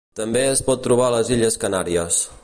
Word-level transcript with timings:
També 0.19 0.39
es 0.53 0.63
pot 0.69 0.81
trobar 0.87 1.09
a 1.09 1.13
les 1.17 1.29
Illes 1.37 1.59
Canàries. 1.65 2.23